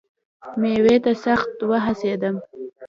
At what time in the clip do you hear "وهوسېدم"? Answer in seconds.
1.69-2.35